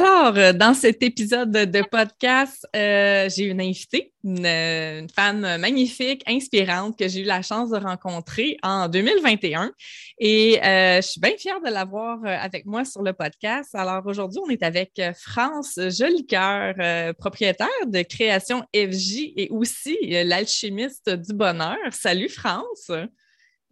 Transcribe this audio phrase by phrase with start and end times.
[0.00, 6.98] Alors, euh, dans cet épisode de podcast, euh, j'ai une invitée, une, femme magnifique, inspirante
[6.98, 9.70] que j'ai eu la chance de rencontrer en 2021.
[10.18, 13.74] Et euh, je suis bien fière de l'avoir avec moi sur le podcast.
[13.74, 16.74] Alors, aujourd'hui, on est avec France Jolicoeur,
[17.18, 21.76] propriétaire de Création FJ et aussi l'alchimiste du bonheur.
[21.90, 22.90] Salut, France!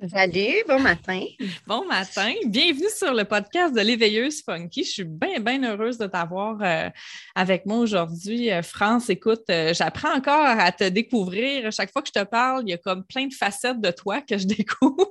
[0.07, 1.25] Salut, bon matin.
[1.67, 2.33] Bon matin.
[2.47, 4.85] Bienvenue sur le podcast de l'éveilleuse funky.
[4.85, 6.89] Je suis bien, bien heureuse de t'avoir euh,
[7.35, 8.53] avec moi aujourd'hui.
[8.53, 11.73] Euh, France, écoute, euh, j'apprends encore à te découvrir.
[11.73, 14.21] Chaque fois que je te parle, il y a comme plein de facettes de toi
[14.21, 15.11] que je découvre.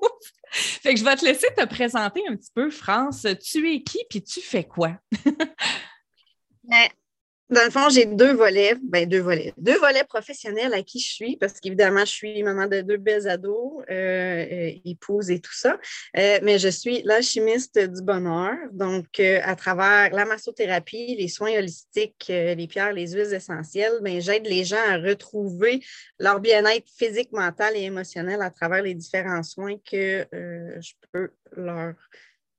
[0.51, 3.27] fait que je vais te laisser te présenter un petit peu, France.
[3.43, 4.93] Tu es qui puis tu fais quoi?
[6.63, 6.87] Ben,
[7.49, 11.07] dans le fond, j'ai deux volets, ben deux volets, deux volets professionnels à qui je
[11.07, 15.53] suis, parce qu'évidemment, je suis maman de deux belles ados, euh, euh, épouse et tout
[15.53, 15.77] ça,
[16.17, 18.53] euh, mais je suis l'alchimiste du bonheur.
[18.73, 24.45] Donc, à travers la massothérapie, les soins holistiques, les pierres, les huiles essentielles, ben, j'aide
[24.45, 25.81] les gens à retrouver
[26.19, 31.93] leur bien-être physique, mental et émotionnel à travers les différents soins que je peux leur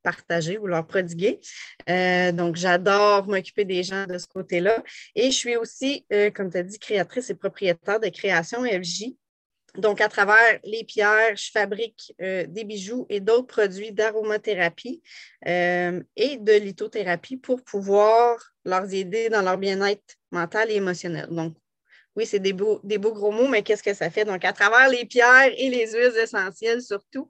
[0.02, 1.40] partager ou leur prodiguer.
[1.88, 4.82] Euh, donc, j'adore m'occuper des gens de ce côté-là.
[5.14, 9.14] Et je suis aussi, euh, comme tu as dit, créatrice et propriétaire de Création FJ.
[9.76, 15.02] Donc, à travers les pierres, je fabrique euh, des bijoux et d'autres produits d'aromathérapie
[15.46, 21.28] et de lithothérapie pour pouvoir leur aider dans leur bien-être mental et émotionnel.
[21.30, 21.54] Donc,
[22.16, 24.24] oui, c'est des beaux, des beaux gros mots, mais qu'est-ce que ça fait?
[24.24, 27.28] Donc, à travers les pierres et les huiles essentielles surtout,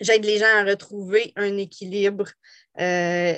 [0.00, 2.28] j'aide les gens à retrouver un équilibre
[2.80, 3.34] euh,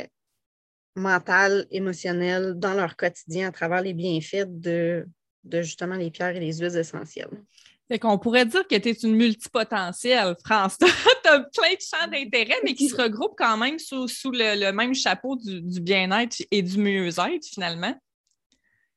[0.96, 5.06] mental, émotionnel dans leur quotidien à travers les bienfaits de,
[5.44, 7.42] justement les pierres et les huiles essentielles.
[7.88, 10.76] Fait qu'on pourrait dire que tu es une multipotentielle, France.
[10.78, 10.86] tu
[11.28, 15.36] as plein de champs d'intérêt, mais qui se regroupent quand même sous, le, même chapeau
[15.36, 17.94] du, du bien-être et du mieux-être, finalement.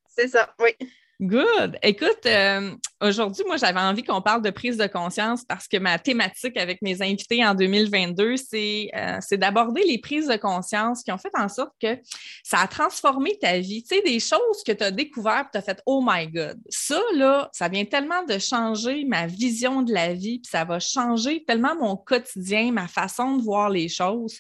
[0.08, 0.76] C'est ça, oui.
[1.22, 1.78] Good.
[1.84, 6.00] Écoute, euh, aujourd'hui, moi, j'avais envie qu'on parle de prise de conscience parce que ma
[6.00, 11.20] thématique avec mes invités en 2022, euh, c'est d'aborder les prises de conscience qui ont
[11.20, 12.00] fait en sorte que
[12.44, 13.84] ça a transformé ta vie.
[13.84, 16.60] Tu sais, des choses que tu as découvertes, tu as fait Oh my God.
[16.70, 20.80] Ça, là, ça vient tellement de changer ma vision de la vie, puis ça va
[20.80, 24.40] changer tellement mon quotidien, ma façon de voir les choses.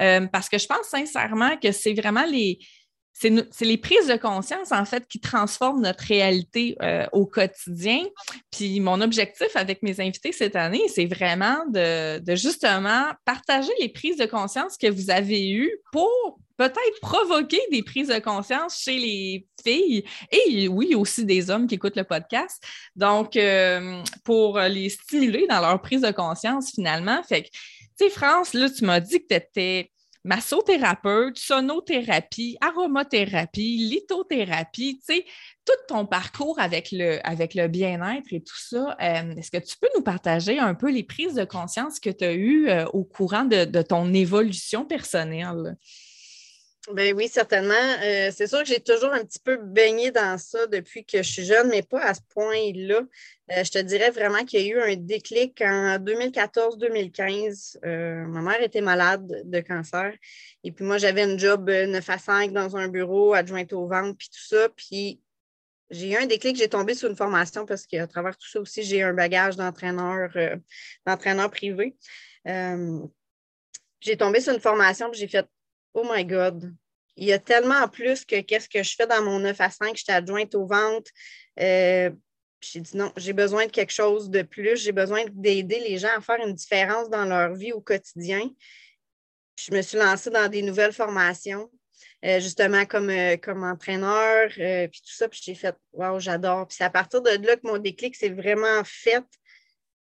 [0.00, 2.60] Euh, parce que je pense sincèrement que c'est vraiment les
[3.12, 8.04] c'est les prises de conscience, en fait, qui transforment notre réalité euh, au quotidien.
[8.50, 14.16] Puis mon objectif avec mes invités cette année, c'est vraiment de, justement partager les prises
[14.16, 19.46] de conscience que vous avez eues pour peut-être provoquer des prises de conscience chez les
[19.64, 22.62] filles et oui, aussi des hommes qui écoutent le podcast.
[22.96, 27.22] Donc, euh, pour les stimuler dans leur prise de conscience finalement.
[27.22, 29.90] Fait que, tu sais, France, là, tu m'as dit que tu étais
[30.24, 35.24] massothérapeute, sonothérapie, aromathérapie, lithothérapie, tu sais,
[35.64, 40.02] tout ton parcours avec le, bien-être et tout ça, euh, est-ce que tu peux nous
[40.02, 43.82] partager un peu les prises de conscience que tu as eues euh, au courant de,
[43.82, 45.76] ton évolution personnelle?
[46.90, 47.74] Ben oui, certainement.
[48.02, 51.30] Euh, c'est sûr que j'ai toujours un petit peu baigné dans ça depuis que je
[51.30, 53.02] suis jeune, mais pas à ce point-là.
[53.52, 57.78] Euh, je te dirais vraiment qu'il y a eu un déclic en 2014-2015.
[57.84, 60.12] Euh, ma mère était malade de cancer.
[60.64, 64.16] Et puis moi, j'avais un job 9 à 5 dans un bureau, adjointe au ventre,
[64.18, 64.68] puis tout ça.
[64.70, 65.20] Puis
[65.90, 68.82] j'ai eu un déclic, j'ai tombé sur une formation parce qu'à travers tout ça aussi,
[68.82, 70.30] j'ai un bagage d'entraîneur,
[71.06, 71.94] d'entraîneur privé.
[74.00, 75.46] j'ai tombé sur une formation, puis j'ai fait
[75.94, 76.74] Oh my God.
[77.16, 79.96] Il y a tellement plus que qu'est-ce que je fais dans mon 9 à 5,
[79.96, 81.08] j'étais adjointe aux ventes.
[81.60, 82.10] Euh,
[82.60, 84.76] j'ai dit non, j'ai besoin de quelque chose de plus.
[84.76, 88.48] J'ai besoin d'aider les gens à faire une différence dans leur vie au quotidien.
[89.58, 91.70] Je me suis lancée dans des nouvelles formations,
[92.24, 95.28] euh, justement comme, euh, comme entraîneur, puis tout ça.
[95.28, 96.66] Puis j'ai fait, waouh, j'adore.
[96.66, 99.24] Puis c'est à partir de là que mon déclic s'est vraiment fait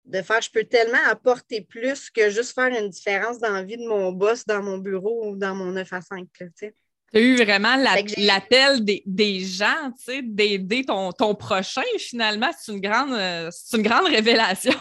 [0.09, 3.77] de faire, je peux tellement apporter plus que juste faire une différence dans la vie
[3.77, 6.27] de mon boss, dans mon bureau ou dans mon 9 à 5.
[6.61, 6.75] Tu
[7.15, 12.51] as eu vraiment l'appel des, gens, d'aider ton, ton, prochain, finalement.
[12.59, 14.75] C'est une, grande, euh, une grande révélation.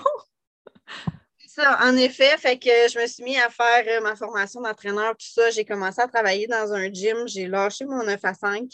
[1.57, 5.17] Ça, en effet, fait que je me suis mis à faire euh, ma formation d'entraîneur,
[5.17, 5.49] tout ça.
[5.49, 7.27] J'ai commencé à travailler dans un gym.
[7.27, 8.69] J'ai lâché mon 9 à 5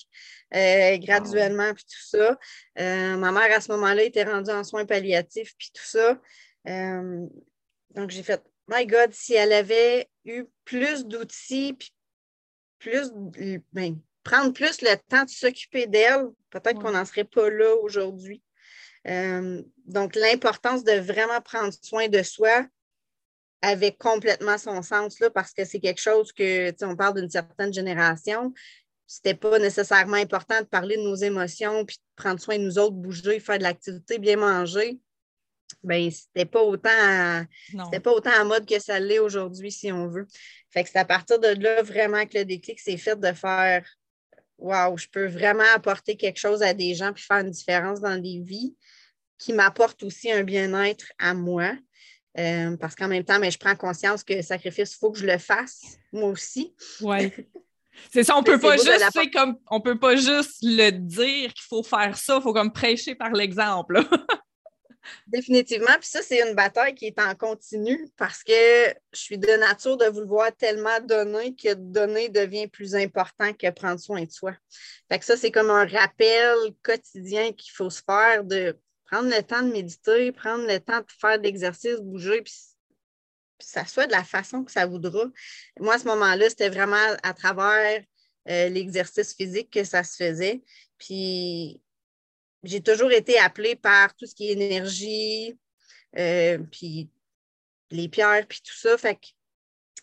[0.54, 2.38] euh, graduellement, puis tout ça.
[2.76, 6.20] ma mère, à ce moment-là, était rendue en soins palliatifs, puis tout ça.
[6.68, 7.26] Euh,
[7.92, 11.94] donc, j'ai fait, my God, si elle avait eu plus d'outils, puis
[12.80, 13.14] plus,
[13.72, 18.43] ben, prendre plus le temps de s'occuper d'elle, peut-être qu'on n'en serait pas là aujourd'hui.
[19.08, 22.66] Euh, donc, l'importance de vraiment prendre soin de soi,
[23.64, 27.74] avait complètement son sens là, parce que c'est quelque chose que, on parle d'une certaine
[27.74, 28.54] génération.
[29.08, 32.78] C'était pas nécessairement important de parler de nos émotions, puis de prendre soin de nous
[32.78, 35.00] autres, bouger, faire de l'activité, bien manger.
[35.82, 37.46] Ben, c'était pas autant
[37.86, 40.28] c'était pas autant en mode que ça l'est aujourd'hui, si on veut.
[40.70, 43.86] Fait que c'est à partir de là vraiment que le déclic s'est fait de faire
[44.64, 48.18] Wow, je peux vraiment apporter quelque chose à des gens puis faire une différence dans
[48.18, 48.74] des vies
[49.38, 51.74] qui m'apporte aussi un bien-être à moi.
[52.40, 55.20] Euh, parce qu'en même temps, mais je prends conscience que le sacrifice, il faut que
[55.20, 56.74] je le fasse, moi aussi.
[57.02, 57.30] Oui.
[58.12, 61.84] C'est ça, on peut pas juste, comme, on peut pas juste le dire qu'il faut
[61.84, 64.00] faire ça, il faut comme prêcher par l'exemple.
[65.28, 65.94] Définitivement.
[66.00, 69.98] Puis ça, c'est une bataille qui est en continu parce que je suis de nature
[69.98, 74.54] de vouloir tellement donner que donner devient plus important que prendre soin de soi.
[75.12, 79.44] Fait que ça, c'est comme un rappel quotidien qu'il faut se faire de prendre le
[79.44, 82.54] temps de méditer, prendre le temps de faire de l'exercice, bouger, puis,
[83.60, 85.26] ça soit de la façon que ça voudra.
[85.80, 88.04] Moi, à ce moment-là, c'était vraiment à travers
[88.50, 90.64] euh, l'exercice physique que ça se faisait.
[90.98, 91.82] Puis
[92.64, 95.58] j'ai toujours été appelée par tout ce qui est énergie,
[96.18, 97.10] euh, puis
[97.92, 98.98] les pierres, puis tout ça.
[98.98, 99.18] Fait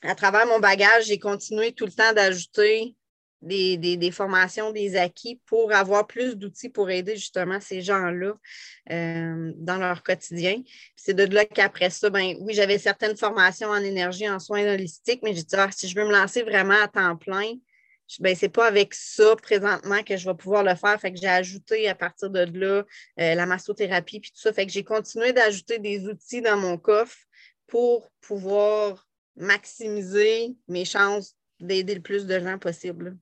[0.03, 2.95] à travers mon bagage, j'ai continué tout le temps d'ajouter
[3.43, 8.35] des, formations, des acquis pour avoir plus d'outils pour aider justement ces gens-là
[8.91, 10.63] euh, dans leur quotidien.
[10.97, 15.21] C'est de là qu'après ça, ben oui, j'avais certaines formations en énergie, en soins holistiques,
[15.23, 17.55] mais j'ai dit, ah, si je veux me lancer vraiment à temps plein,
[18.19, 21.01] ben, c'est pas avec ça présentement que je vais pouvoir le faire.
[21.01, 22.85] Fait que j'ai ajouté à partir de là
[23.21, 24.53] euh, la massothérapie puis tout ça.
[24.53, 27.19] Fait que j'ai continué d'ajouter des outils dans mon coffre
[27.67, 33.17] pour pouvoir maximiser mes chances d'aider le plus de gens possible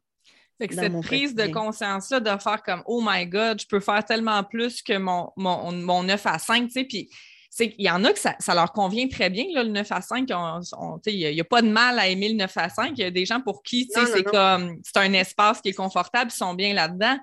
[0.67, 4.83] cette prise de conscience-là de faire comme Oh my God, je peux faire tellement plus
[4.83, 7.11] que mon, mon, mon 9 à 5, tu sais, puis
[7.61, 10.29] il y en a que ça, leur convient très bien, le 9 à 5.
[11.07, 12.93] Il n'y a, pas de mal à aimer le 9 à 5.
[12.97, 16.31] Il y a des gens pour qui c'est comme c'est un espace qui est confortable,
[16.33, 17.19] ils sont bien là-dedans.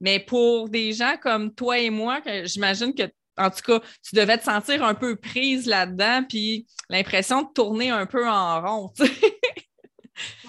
[0.00, 3.04] Mais pour des gens comme toi et moi, j'imagine que
[3.36, 7.90] en tout cas, tu devais te sentir un peu prise là-dedans, puis l'impression de tourner
[7.90, 8.92] un peu en rond.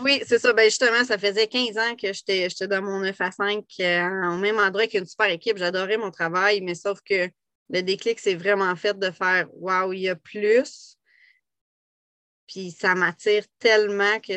[0.01, 0.53] Oui, c'est ça.
[0.53, 4.38] Ben justement, ça faisait 15 ans que j'étais dans mon 9 à 5 euh, au
[4.38, 5.57] même endroit qu'une super équipe.
[5.57, 7.30] J'adorais mon travail, mais sauf que
[7.69, 10.98] le déclic, c'est vraiment fait de faire Waouh, il y a plus.
[12.48, 14.33] Puis ça m'attire tellement que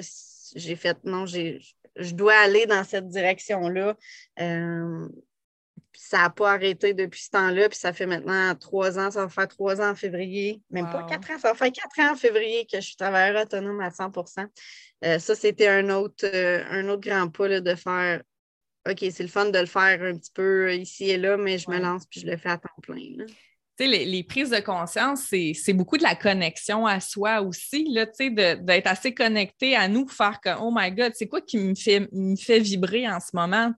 [0.55, 3.97] j'ai fait non, je dois aller dans cette direction-là.
[4.41, 5.09] Euh,
[5.95, 9.29] ça n'a pas arrêté depuis ce temps-là, puis ça fait maintenant trois ans, ça va
[9.29, 12.17] faire trois ans en février, même pas quatre ans, ça va faire quatre ans en
[12.17, 14.47] février que je suis travailleur autonome à 100%
[15.05, 18.23] euh, Ça, c'était un autre, euh, un autre grand pas de faire
[18.89, 21.71] OK, c'est le fun de le faire un petit peu ici et là, mais je
[21.71, 22.97] me lance puis je le fais à temps plein.
[23.79, 29.13] Les, les, prises de conscience, c'est beaucoup de la connexion à soi aussi, d'être assez
[29.13, 32.61] connecté à nous faire que, oh my God, c'est quoi qui me fait, me fait
[32.61, 33.73] vibrer en ce moment?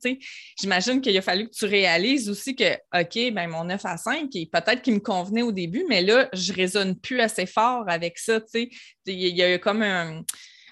[0.61, 4.29] J'imagine qu'il a fallu que tu réalises aussi que, OK, ben, mon 9 à 5,
[4.31, 8.19] peut-être qu'il me convenait au début, mais là, je ne résonne plus assez fort avec
[8.19, 8.41] ça.
[8.55, 8.69] Il
[9.07, 10.23] y, a comme un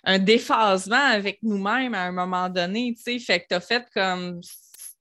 [0.05, 3.19] un déphasement avec nous-mêmes à un moment donné, tu sais.
[3.19, 4.41] Fait que tu as fait comme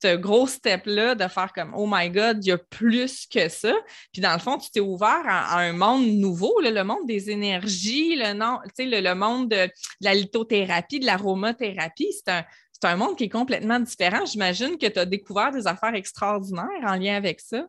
[0.01, 3.73] ce gros step-là de faire comme Oh my God, il y a plus que ça.
[4.11, 8.15] Puis dans le fond, tu t'es ouvert à, un monde nouveau, le monde des énergies,
[8.15, 9.69] le, non, le, le monde de,
[10.01, 12.11] la lithothérapie, de l'aromathérapie.
[12.13, 12.43] C'est un,
[12.83, 14.25] un monde qui est complètement différent.
[14.25, 17.67] J'imagine que tu as découvert des affaires extraordinaires en lien avec ça.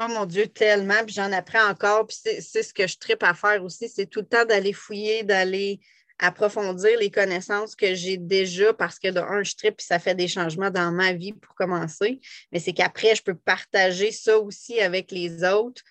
[0.00, 1.04] Oh mon Dieu, tellement.
[1.04, 2.06] Puis j'en apprends encore.
[2.06, 5.22] Puis c'est ce que je tripe à faire aussi, c'est tout le temps d'aller fouiller,
[5.22, 5.80] d'aller
[6.18, 10.14] approfondir les connaissances que j'ai déjà parce que de un, je tripe puis ça fait
[10.14, 12.20] des changements dans ma vie pour commencer.
[12.52, 15.82] Mais c'est qu'après, je peux partager ça aussi avec les autres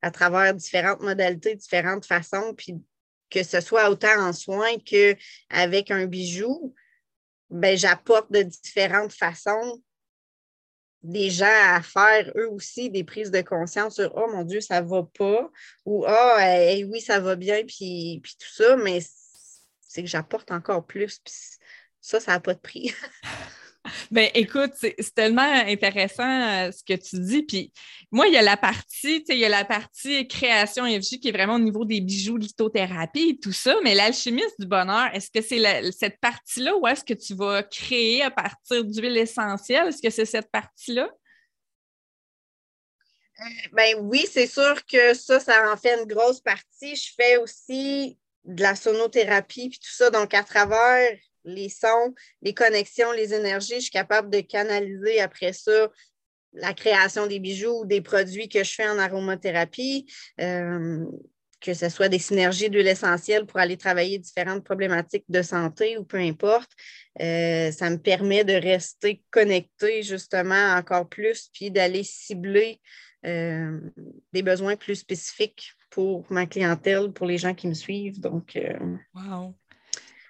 [0.00, 2.74] à travers différentes modalités, différentes façons, puis
[3.30, 6.74] que ce soit autant en soins qu'avec un bijou,
[7.50, 9.80] ben, j'apporte de différentes façons
[11.02, 14.80] des gens à faire eux aussi des prises de conscience sur Oh mon Dieu, ça
[14.80, 15.50] va pas
[15.84, 19.00] ou Ah oh, oui, ça va bien, puis, puis tout ça, mais
[19.80, 21.18] c'est que j'apporte encore plus.
[21.18, 21.34] Puis
[22.00, 22.94] ça, ça n'a pas de prix.
[24.10, 27.42] Bien, écoute, c'est tellement intéressant euh, ce que tu dis.
[27.42, 27.72] Puis
[28.10, 31.32] moi, il y a la partie, il y a la partie création FJ qui est
[31.32, 33.76] vraiment au niveau des bijoux, lithothérapie et tout ça.
[33.82, 38.22] Mais l'alchimiste du bonheur, est-ce que c'est cette partie-là ou est-ce que tu vas créer
[38.22, 39.88] à partir d'huile essentielle?
[39.88, 41.10] Est-ce que c'est cette partie-là?
[43.40, 46.94] Euh, ben oui, c'est sûr que ça, ça en fait une grosse partie.
[46.96, 50.10] Je fais aussi de la sonothérapie puis tout ça.
[50.10, 55.52] Donc, à travers les sons, les connexions, les énergies, je suis capable de canaliser après
[55.52, 55.90] ça
[56.54, 60.06] la création des bijoux ou des produits que je fais en aromathérapie.
[60.40, 61.04] Euh,
[61.62, 66.02] que ce soit des synergies d'huile essentielle pour aller travailler différentes problématiques de santé ou
[66.02, 66.72] peu importe.
[67.20, 72.80] Euh, ça me permet de rester connecté justement encore plus, puis d'aller cibler
[73.24, 73.78] euh,
[74.32, 78.18] des besoins plus spécifiques pour ma clientèle, pour les gens qui me suivent.
[78.18, 78.58] Donc,
[79.14, 79.54] wow.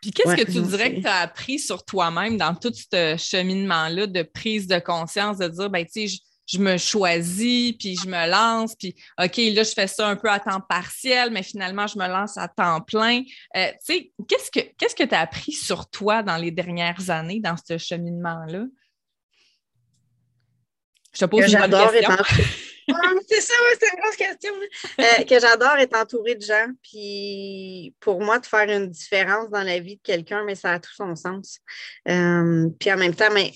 [0.03, 4.09] Puis qu'est-ce que tu dirais que tu as appris sur toi-même dans tout ce cheminement-là
[4.09, 6.19] de prise de conscience, de dire, ben, tu sais,
[6.53, 10.29] je me choisis, puis je me lance, puis OK, là, je fais ça un peu
[10.29, 13.23] à temps partiel, mais finalement, je me lance à temps plein.
[13.57, 17.09] Euh, tu sais, qu'est-ce que qu'est-ce que tu as appris sur toi dans les dernières
[17.09, 18.65] années, dans ce cheminement-là?
[21.15, 22.17] Je te pose une bonne question.
[23.29, 24.53] c'est ça, c'est une grosse question.
[25.01, 26.69] Euh, que j'adore être entourée de gens.
[26.83, 30.81] Puis pour moi, de faire une différence dans la vie de quelqu'un, mais ça a
[30.81, 31.59] tout son sens.
[32.09, 33.53] Euh, puis en même temps, mais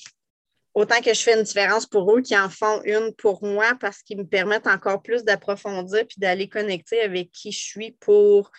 [0.74, 4.02] autant que je fais une différence pour eux, qui en font une pour moi parce
[4.02, 8.50] qu'ils me permettent encore plus d'approfondir puis d'aller connecter avec qui je suis pour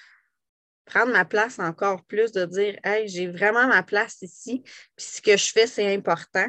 [0.88, 4.63] prendre ma place encore plus, de dire Hey, j'ai vraiment ma place ici,
[4.95, 6.47] puis ce que je fais, c'est important.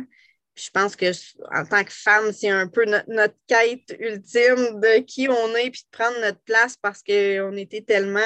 [0.58, 1.06] Je pense que
[1.54, 5.82] en tant que femme, c'est un peu notre, quête ultime de qui on est, puis
[5.82, 8.20] de prendre notre place parce qu'on était tellement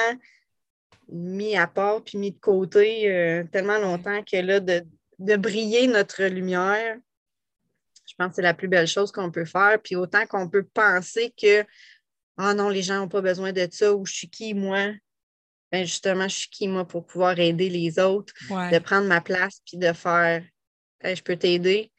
[1.09, 4.83] mis à part puis mis de côté euh, tellement longtemps que là, de,
[5.19, 6.97] de briller notre lumière,
[8.07, 9.79] je pense que c'est la plus belle chose qu'on peut faire.
[9.81, 11.63] Puis autant qu'on peut penser que
[12.37, 14.91] Ah non, les gens n'ont pas besoin de ça ou je suis qui, moi?
[15.71, 19.59] Ben justement, je suis qui, moi, pour pouvoir aider les autres, de prendre ma place
[19.65, 20.43] puis de faire
[21.03, 21.91] je peux t'aider.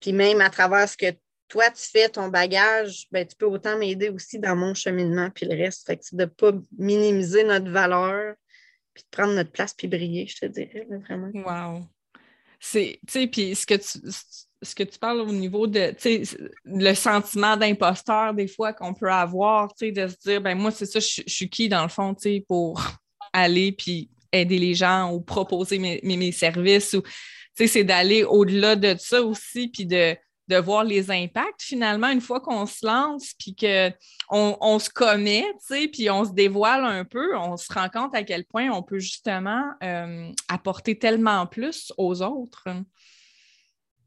[0.00, 1.12] Puis même à travers ce que
[1.48, 5.46] toi, tu fais, ton bagage, ben, tu peux autant m'aider aussi dans mon cheminement, puis
[5.46, 5.86] le reste.
[5.86, 8.34] Fait que c'est de ne pas minimiser notre valeur,
[8.92, 11.30] puis de prendre notre place, puis briller, je te dirais, vraiment.
[11.34, 11.86] Wow.
[12.58, 14.10] C'est, tu sais, puis ce que tu,
[14.64, 15.94] ce que tu parles au niveau de
[16.64, 20.98] le sentiment d'imposteur des fois qu'on peut avoir, de se dire ben moi, c'est ça,
[20.98, 22.14] je, suis qui dans le fond
[22.48, 22.82] pour
[23.32, 27.02] aller puis aider les gens ou proposer mes, mes, services ou
[27.54, 30.16] c'est d'aller au-delà de ça aussi, puis de,
[30.48, 35.44] de voir les impacts finalement une fois qu'on se lance, puis qu'on on se commet,
[35.92, 38.98] puis on se dévoile un peu, on se rend compte à quel point on peut
[38.98, 42.64] justement euh, apporter tellement plus aux autres.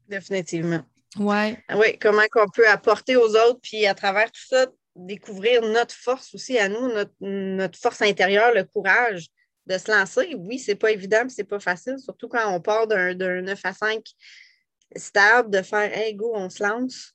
[0.08, 0.82] Définitivement.
[1.18, 1.62] Ouais.
[1.74, 6.34] Oui, comment qu'on peut apporter aux autres, puis à travers tout ça, découvrir notre force
[6.34, 6.90] aussi à nous,
[7.20, 9.26] notre, force intérieure, le courage
[9.68, 10.34] de se lancer.
[10.36, 14.02] Oui, c'est pas évident, c'est pas facile, surtout quand on part d'un 9 à 5
[14.96, 17.14] stable, de faire Hey, go, on se lance.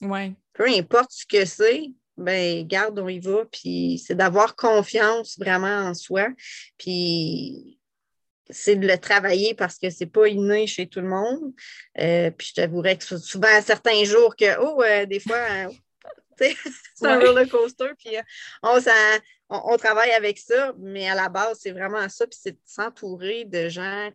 [0.00, 0.32] Ouais.
[0.52, 3.44] Peu importe ce que c'est, ben garde, on y va.
[3.50, 6.28] Puis c'est d'avoir confiance vraiment en soi.
[6.76, 7.78] Puis
[8.50, 11.52] c'est de le travailler parce que c'est pas inné chez tout le monde.
[12.00, 15.68] Euh, puis je t'avouerais que souvent à certains jours que, oh, euh, des fois, euh,
[16.94, 18.16] c'est un roller coaster, puis
[18.62, 18.80] on,
[19.52, 23.44] on, travaille avec ça, mais à la base, c'est vraiment ça, puis c'est de s'entourer
[23.44, 24.10] de gens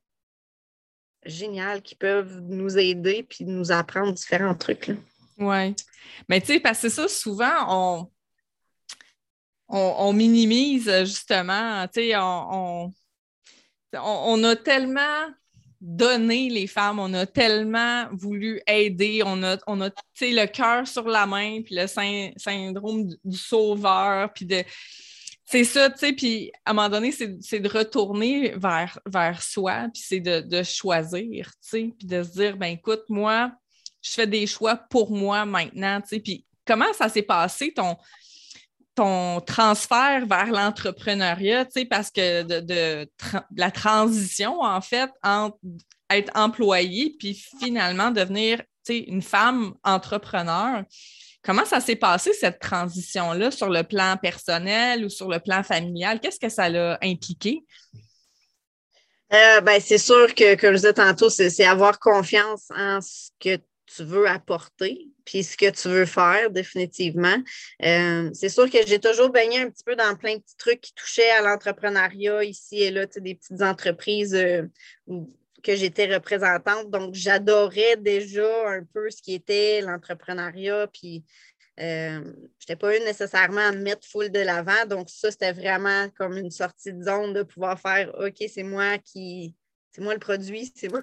[1.26, 4.92] géniaux qui peuvent nous aider puis nous apprendre différents trucs.
[5.38, 5.76] Oui.
[6.28, 8.12] Mais tu sais, parce que ça, souvent, on,
[9.70, 12.94] on, minimise justement, tu sais, on
[13.94, 15.26] on, a tellement
[15.80, 19.90] donné les femmes, on a tellement voulu aider, on a, on a
[20.22, 24.64] le cœur sur la main, puis le syndrome du sauveur, puis de.
[25.50, 30.04] C'est ça, tu sais, puis à un moment donné, c'est de retourner vers, soi, puis
[30.06, 33.54] c'est de, choisir, tu sais, puis de se dire, ben écoute, moi,
[34.02, 37.96] je fais des choix pour moi maintenant, tu sais, puis comment ça s'est passé, ton,
[38.94, 43.10] ton transfert vers l'entrepreneuriat, parce que de,
[43.56, 45.58] la transition, en fait, entre
[46.10, 50.84] être employé puis finalement devenir une femme entrepreneur.
[51.48, 56.20] Comment ça s'est passé, cette transition-là, sur le plan personnel ou sur le plan familial?
[56.20, 57.64] Qu'est-ce que ça l'a impliqué?
[59.32, 63.56] Euh, ben, c'est sûr que, comme je disais tantôt, c'est avoir confiance en ce que
[63.86, 67.38] tu veux apporter, puis ce que tu veux faire, définitivement.
[67.82, 70.82] Euh, c'est sûr que j'ai toujours baigné un petit peu dans plein de petits trucs
[70.82, 74.64] qui touchaient à l'entrepreneuriat ici et là, des petites entreprises euh,
[75.68, 76.90] que j'étais représentante.
[76.90, 81.26] Donc, j'adorais déjà un peu ce qui était l'entrepreneuriat, puis
[81.82, 84.86] euh, je n'étais pas eu nécessairement à me mettre full de l'avant.
[84.88, 88.98] Donc, ça, c'était vraiment comme une sortie de zone de pouvoir faire OK, c'est moi
[88.98, 89.54] qui.
[89.92, 91.02] C'est moi le produit, c'est moi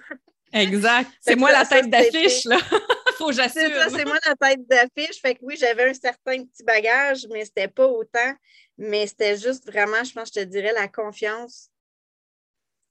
[0.53, 1.11] Exact.
[1.21, 2.59] C'est moi la tête d'affiche, là.
[3.19, 3.71] Faut que j'assure.
[3.91, 5.21] C'est moi la tête d'affiche.
[5.21, 8.35] Fait que oui, j'avais un certain petit bagage, mais c'était pas autant.
[8.79, 11.71] Mais c'était juste vraiment, je pense, je te dirais, la confiance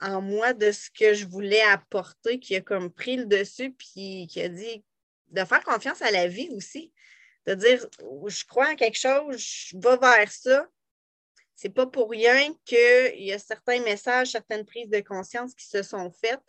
[0.04, 4.28] en moi de ce que je voulais apporter qui a comme pris le dessus, puis
[4.30, 4.84] qui a dit
[5.30, 6.94] de faire confiance à la vie aussi.
[7.48, 7.88] De dire,
[8.28, 10.68] je crois en quelque chose, je vais vers ça.
[11.56, 15.84] c'est pas pour rien qu'il y a certains messages, certaines prises de conscience qui se
[15.84, 16.44] sont faites.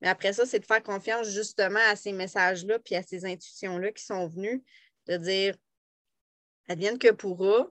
[0.00, 3.92] Mais après ça, c'est de faire confiance justement à ces messages-là puis à ces intuitions-là
[3.92, 4.62] qui sont venues,
[5.06, 5.56] de dire
[6.68, 7.70] advienne que pourra.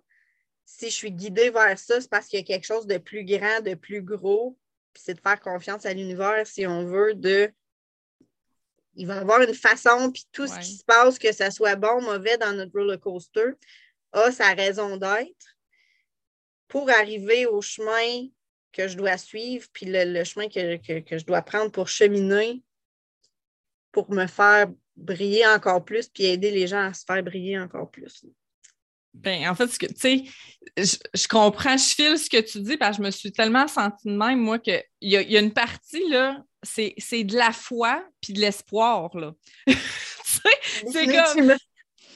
[0.66, 3.26] Si je suis guidée vers ça, c'est parce qu'il y a quelque chose de plus
[3.26, 4.58] grand, de plus gros.
[4.94, 7.52] Puis c'est de faire confiance à l'univers, si on veut, de.
[8.96, 11.76] Il va y avoir une façon, puis tout ce qui se passe, que ce soit
[11.76, 13.54] bon, mauvais dans notre roller coaster,
[14.12, 15.58] a sa raison d'être
[16.68, 18.28] pour arriver au chemin
[18.72, 22.62] que je dois suivre, puis le, chemin que, je dois prendre pour cheminer,
[23.92, 27.90] pour me faire briller encore plus, puis aider les gens à se faire briller encore
[27.90, 28.26] plus.
[29.14, 30.24] Ben, en fait, tu sais,
[30.78, 34.08] je, comprends, je file ce que tu dis, parce que je me suis tellement sentie
[34.08, 38.04] de même, moi, qu'il y, a, y a une partie, là, c'est de la foi
[38.22, 39.34] puis de l'espoir, là.
[39.68, 41.56] c'est comme...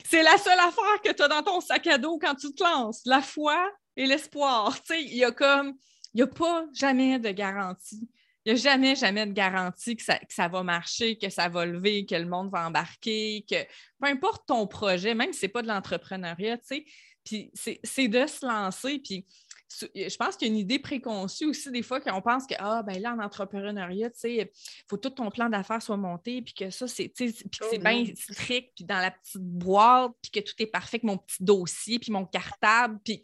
[0.09, 2.63] C'est la seule affaire que tu as dans ton sac à dos quand tu te
[2.63, 3.01] lances.
[3.05, 4.73] La foi et l'espoir.
[4.81, 5.73] Tu sais, il y a comme,
[6.13, 8.07] il n'y a pas jamais de garantie.
[8.47, 11.49] Il n'y a jamais, jamais de garantie que ça, que ça, va marcher, que ça
[11.49, 13.61] va lever, que le monde va embarquer, que
[13.99, 16.85] peu importe ton projet, même si ce n'est pas de l'entrepreneuriat, tu sais,
[17.25, 19.27] puis c'est de se lancer, puis
[19.69, 22.83] je pense qu'il y a une idée préconçue aussi des fois qu'on pense que ah
[22.83, 24.49] ben là en entrepreneuriat, tu sais, il
[24.89, 28.05] faut tout ton plan d'affaires soit monté puis que ça c'est puis que c'est bien
[28.15, 31.99] strict puis dans la petite boîte puis que tout est parfait avec mon petit dossier
[31.99, 33.21] puis mon cartable puis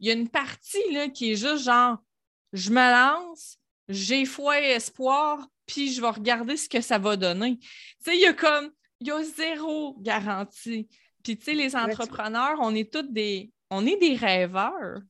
[0.00, 1.98] il y a une partie là qui est juste genre
[2.52, 7.16] je me lance, j'ai foi et espoir puis je vais regarder ce que ça va
[7.16, 7.58] donner.
[7.58, 7.66] Tu
[8.00, 10.88] sais, il y a comme il y a zéro garantie.
[11.22, 15.00] Puis tu sais les entrepreneurs, on est tous des on est des rêveurs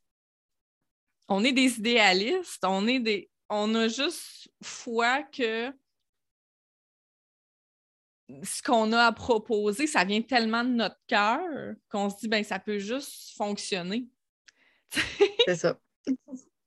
[1.28, 3.30] on est des idéalistes, on est des.
[3.48, 5.72] On a juste foi que
[8.42, 11.40] ce qu'on a à proposer, ça vient tellement de notre cœur
[11.90, 14.06] qu'on se dit ben ça peut juste fonctionner.
[15.46, 15.78] C'est ça.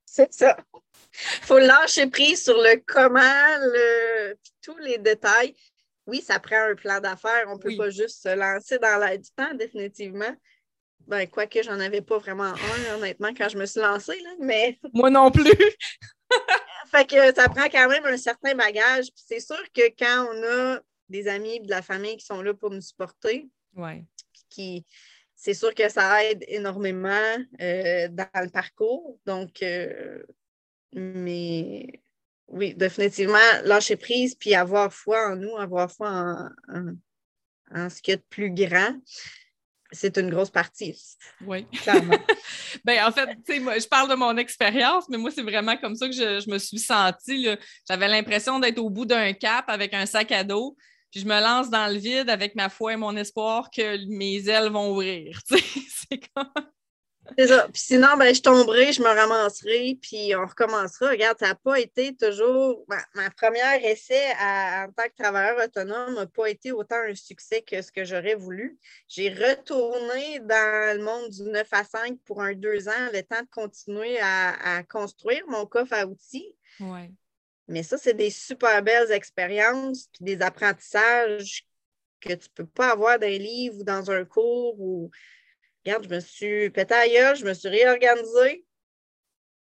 [0.06, 0.58] C'est ça.
[1.42, 5.56] Il faut lâcher prise sur le comment, le, tous les détails.
[6.06, 7.46] Oui, ça prend un plan d'affaires.
[7.48, 10.36] On ne peut pas juste se lancer dans l'air du temps, définitivement.
[11.08, 14.78] Ben, quoique j'en avais pas vraiment un, honnêtement, quand je me suis lancée, là, mais.
[14.94, 15.54] Moi non plus!
[16.92, 19.08] fait que ça prend quand même un certain bagage.
[19.16, 22.70] C'est sûr que quand on a des amis de la famille qui sont là pour
[22.70, 24.04] nous supporter, ouais.
[24.50, 24.86] qui
[25.38, 29.20] c'est sûr que ça aide énormément euh, dans le parcours.
[29.26, 30.24] Donc, euh,
[30.94, 32.02] mais
[32.48, 36.96] oui, définitivement, lâcher prise puis avoir foi en nous, avoir foi en, en,
[37.76, 38.96] en ce qu'il y a de plus grand
[39.92, 40.96] c'est une grosse partie.
[41.46, 41.66] Oui.
[41.68, 42.18] Clairement.
[42.86, 46.08] ben, en fait, moi, je parle de mon expérience, mais moi, c'est vraiment comme ça
[46.08, 47.48] que je, me suis sentie.
[47.88, 50.76] J'avais l'impression d'être au bout d'un cap avec un sac à dos,
[51.12, 54.48] puis je me lance dans le vide avec ma foi et mon espoir que mes
[54.50, 55.40] ailes vont ouvrir.
[55.50, 56.52] c'est comme.
[57.38, 57.68] C'est ça.
[57.72, 61.10] Puis sinon, ben, je tomberai, je me ramasserai, puis on recommencera.
[61.10, 62.86] Regarde, ça n'a pas été toujours.
[62.88, 67.82] Ma, première essai en tant que travailleur autonome n'a pas été autant un succès que
[67.82, 68.78] ce que j'aurais voulu.
[69.08, 73.42] J'ai retourné dans le monde du 9 à 5 pour un deux ans, le temps
[73.42, 76.56] de continuer à, construire mon coffre à outils.
[76.80, 77.12] Ouais.
[77.68, 81.68] Mais ça, c'est des super belles expériences, puis des apprentissages
[82.22, 85.12] que tu ne peux pas avoir dans un livre ou dans un cours ou
[85.88, 88.66] regarde, je me suis pété ailleurs, je me suis réorganisée.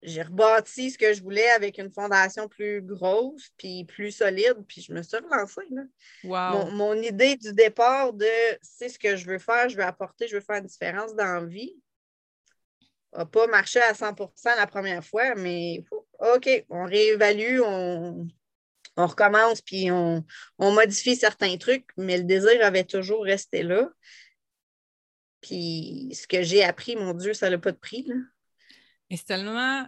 [0.02, 4.82] J'ai rebâti ce que je voulais avec une fondation plus grosse puis plus solide, puis
[4.82, 5.62] je me suis relancée.
[6.22, 8.26] Mon, idée du départ de
[8.62, 11.40] c'est ce que je veux faire, je veux apporter, je veux faire une différence dans
[11.40, 11.74] la vie
[13.16, 14.14] n'a pas marché à 100
[14.56, 15.82] la première fois, mais
[16.18, 18.28] OK, on réévalue, on,
[18.96, 20.24] recommence, puis on,
[20.58, 23.88] on, modifie certains trucs, mais le désir avait toujours resté là.
[25.46, 28.04] Puis ce que j'ai appris, mon Dieu, ça n'a pas de prix.
[28.06, 28.16] Là.
[29.10, 29.86] c'est tellement.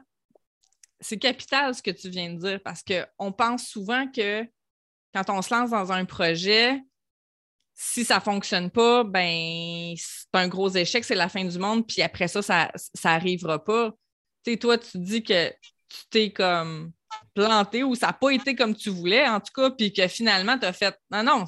[1.01, 4.45] C'est capital ce que tu viens de dire parce qu'on pense souvent que
[5.15, 6.81] quand on se lance dans un projet,
[7.75, 11.87] si ça ne fonctionne pas, ben c'est un gros échec, c'est la fin du monde,
[11.87, 12.71] puis après ça, ça
[13.05, 13.93] n'arrivera pas.
[14.45, 16.93] Tu sais, toi, tu dis que tu t'es comme
[17.35, 20.59] planté ou ça n'a pas été comme tu voulais, en tout cas, puis que finalement,
[20.59, 21.45] tu as fait non, non,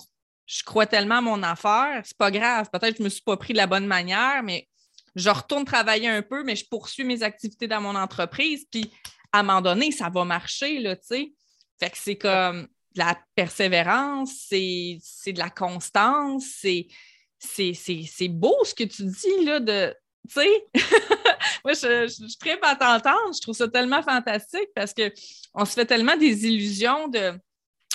[0.50, 2.68] je crois tellement à mon affaire, c'est pas grave.
[2.72, 4.68] Peut-être que je me suis pas pris de la bonne manière, mais
[5.14, 8.66] je retourne travailler un peu, mais je poursuis mes activités dans mon entreprise.
[8.68, 8.90] Puis
[9.32, 11.32] à un moment donné, ça va marcher, là, tu sais.
[11.78, 18.84] Fait que c'est comme de la persévérance, c'est de la constance, c'est beau ce que
[18.84, 19.94] tu dis, là, de,
[20.28, 20.66] tu sais,
[21.64, 23.34] moi, je, je, suis à t'entendre.
[23.36, 27.38] Je trouve ça tellement fantastique parce qu'on se fait tellement des illusions de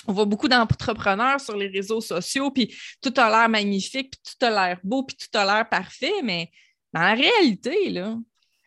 [0.06, 4.46] on voit beaucoup d'entrepreneurs sur les réseaux sociaux, puis tout a l'air magnifique, puis tout
[4.46, 6.50] a l'air beau, puis tout a l'air parfait, mais
[6.92, 8.16] dans la réalité, là,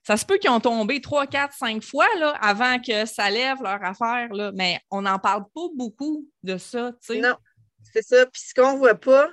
[0.04, 3.62] ça se peut qu'ils ont tombé trois, quatre, cinq fois là, avant que ça lève
[3.62, 6.92] leur affaire, là, mais on n'en parle pas beaucoup de ça.
[7.10, 7.36] Non,
[7.94, 8.26] c'est ça.
[8.26, 9.30] Puis ce qu'on ne voit pas,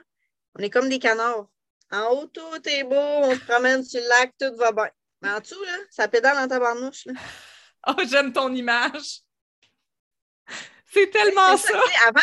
[0.59, 1.49] on est comme des canards.
[1.93, 4.91] En haut, tout est beau, on se promène sur le lac, tout va bien.
[5.23, 7.07] Mais en dessous, là, ça pédale dans ta barnouche.
[7.07, 7.15] Là.
[7.89, 9.21] Oh, j'aime ton image.
[10.97, 11.79] C'est tellement ça.
[12.07, 12.21] avant,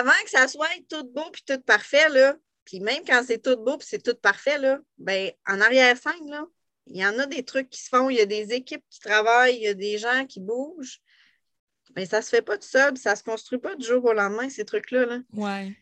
[0.00, 3.56] avant que ça soit tout beau puis tout parfait, là, puis même quand c'est tout
[3.56, 6.44] beau puis c'est tout parfait, là, ben, en arrière-scène, là,
[6.86, 9.00] il y en a des trucs qui se font, il y a des équipes qui
[9.00, 11.00] travaillent, il y a des gens qui bougent.
[11.96, 14.04] Mais ça ne se fait pas tout seul, ça ne se construit pas du jour
[14.04, 15.06] au lendemain, ces trucs-là.
[15.06, 15.18] Là.
[15.32, 15.76] Ouais.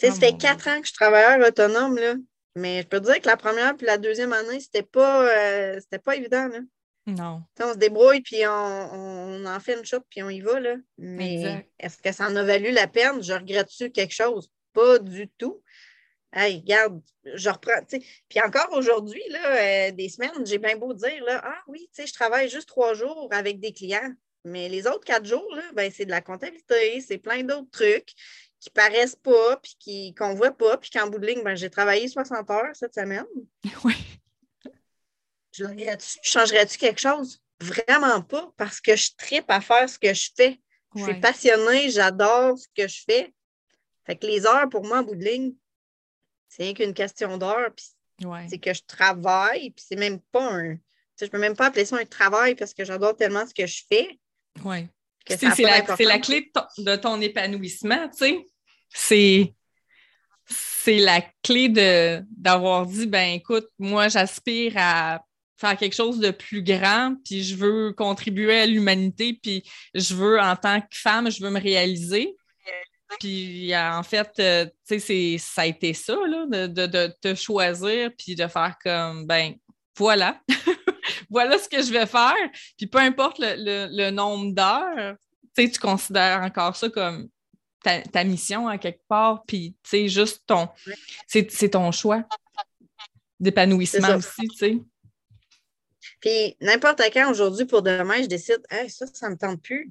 [0.00, 2.14] ça fait quatre ans que je suis travailleur autonome, là.
[2.56, 5.80] Mais je peux te dire que la première puis la deuxième année, c'était pas, euh,
[6.04, 6.48] pas évident.
[6.48, 6.58] Là.
[7.16, 7.42] Non.
[7.60, 10.60] on se débrouille, puis on, en fait une shop, puis on y va.
[10.60, 10.76] Là.
[10.98, 13.22] Mais est-ce que ça en a valu la peine?
[13.22, 14.50] Je regrette-tu quelque chose?
[14.72, 15.62] Pas du tout.
[16.32, 17.82] Hey, regarde, je reprends.
[18.28, 22.12] Puis encore aujourd'hui, là, euh, des semaines, j'ai bien beau dire là, Ah oui, je
[22.12, 24.12] travaille juste trois jours avec des clients.
[24.44, 28.14] Mais les autres quatre jours, là, ben, c'est de la comptabilité, c'est plein d'autres trucs
[28.60, 31.70] qui paraissent pas, puis qu'on ne voit pas, puis qu'en bout de ligne, ben, j'ai
[31.70, 33.26] travaillé 60 heures cette semaine.
[33.84, 33.94] Oui.
[36.22, 37.40] Changerais-tu quelque chose?
[37.60, 40.60] Vraiment pas, parce que je tripe à faire ce que je fais.
[40.96, 43.32] Je suis passionnée, j'adore ce que je fais.
[44.04, 45.52] Fait que les heures, pour moi, en bout de ligne,
[46.48, 47.70] c'est rien qu'une question d'heure.
[48.48, 50.76] C'est que je travaille, puis c'est même pas un.
[51.18, 53.66] Je ne peux même pas appeler ça un travail parce que j'adore tellement ce que
[53.66, 54.18] je fais.
[54.64, 54.88] Oui.
[55.28, 58.46] C'est la, clé de ton, épanouissement, tu sais.
[58.88, 59.54] C'est
[60.82, 61.68] c'est la clé
[62.30, 65.24] d'avoir dit ben écoute, moi j'aspire à
[65.60, 69.62] faire quelque chose de plus grand, puis je veux contribuer à l'humanité, puis
[69.94, 72.34] je veux, en tant que femme, je veux me réaliser.
[73.18, 78.34] Puis en fait, euh, tu sais, ça a été ça, là, de, te choisir, puis
[78.34, 79.54] de faire comme, ben
[79.96, 80.40] voilà,
[81.30, 82.34] voilà ce que je vais faire.
[82.78, 85.16] Puis peu importe le, nombre d'heures,
[85.56, 87.28] tu sais, tu considères encore ça comme
[87.82, 90.68] ta, mission à quelque part, puis tu sais, juste ton,
[91.26, 92.24] c'est ton choix
[93.40, 94.78] d'épanouissement aussi, tu sais.
[96.20, 99.90] Puis n'importe quand aujourd'hui pour demain, je décide, ça, ça ne me tente plus.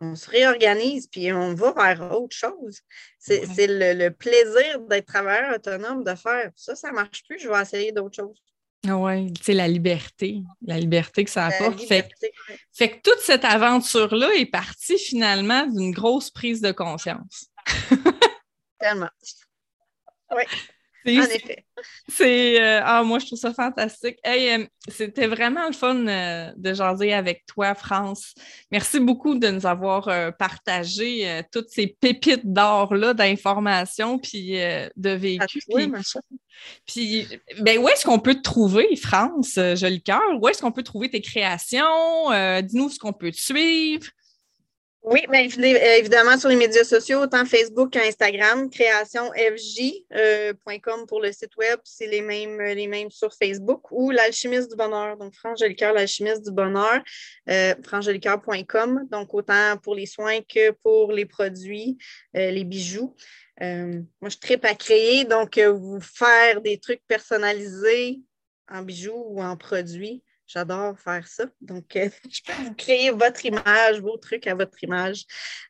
[0.00, 2.80] on se réorganise puis on va vers autre chose.
[3.18, 7.60] C'est le, plaisir d'être travailleur autonome, de faire ça, ça ne marche plus, je vais
[7.60, 8.42] essayer d'autres choses.
[8.88, 11.80] Ah oui, c'est la liberté, la liberté que ça apporte.
[11.86, 12.08] fait,
[12.72, 17.46] fait, que toute cette aventure-là est partie finalement d'une grosse prise de conscience.
[18.80, 19.10] Tellement.
[20.34, 20.42] Oui.
[21.06, 21.64] En effet.
[22.08, 24.18] C'est euh, ah moi je trouve ça fantastique.
[24.26, 28.34] Euh, c'était vraiment le fun euh, de jaser avec toi, France.
[28.70, 35.60] Merci beaucoup de nous avoir partagé toutes ces pépites d'or là, d'informations puis de vécu.
[36.86, 37.26] Puis,
[37.60, 40.20] ben où est-ce qu'on peut te trouver, France, joli cœur?
[40.40, 42.30] Où est-ce qu'on peut trouver tes créations?
[42.62, 44.06] Dis-nous ce qu'on peut te suivre.
[45.04, 51.32] Oui, bien euh, évidemment sur les médias sociaux, autant Facebook qu'Instagram, créationfj.com euh, pour le
[51.32, 55.34] site web, c'est les mêmes, euh, les mêmes sur Facebook, ou l'alchimiste du bonheur, donc
[55.58, 57.02] Jolicoeur, l'alchimiste du bonheur,
[57.50, 57.74] euh,
[59.10, 61.98] donc autant pour les soins que pour les produits,
[62.32, 63.16] les bijoux.
[63.60, 68.20] moi, je tripe à créer, donc vous faire des trucs personnalisés
[68.70, 70.22] en bijoux ou en produits.
[70.52, 71.44] J'adore faire ça.
[71.62, 75.24] Donc, euh, je peux créer votre image, vos trucs à votre image.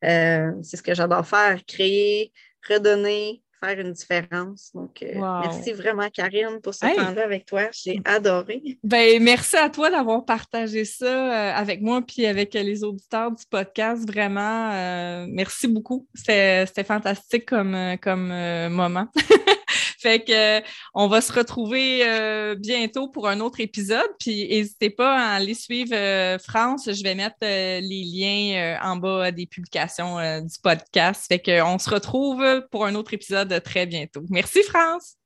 [0.05, 2.33] Euh, c'est ce que j'adore faire, créer,
[2.68, 4.73] redonner, faire une différence.
[4.75, 7.68] Donc, euh, merci vraiment, Karine, pour ce temps-là avec toi.
[7.71, 8.61] J'ai adoré.
[8.83, 14.05] Ben, merci à toi d'avoir partagé ça avec moi puis avec les auditeurs du podcast.
[14.05, 16.09] Vraiment, merci beaucoup.
[16.12, 18.29] C'était fantastique comme, comme
[18.68, 19.07] moment.
[20.03, 20.61] Fait que
[20.95, 24.11] on va se retrouver euh, bientôt pour un autre épisode.
[24.19, 26.88] Puis n'hésitez pas à aller suivre euh, France.
[26.93, 31.27] Je vais mettre euh, les liens en bas des publications du podcast.
[31.29, 34.23] Fait qu'on se retrouve pour un autre épisode très bientôt.
[34.29, 35.22] Merci France.